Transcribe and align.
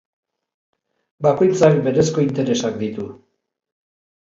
Bakoitzak 1.25 1.77
berezko 1.89 2.25
interesak 2.25 2.83
ditu. 2.83 3.09